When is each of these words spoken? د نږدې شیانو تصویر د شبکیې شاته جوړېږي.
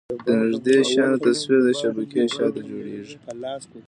د 0.25 0.27
نږدې 0.41 0.77
شیانو 0.89 1.17
تصویر 1.25 1.59
د 1.67 1.69
شبکیې 1.79 2.23
شاته 2.35 2.61
جوړېږي. 2.69 3.17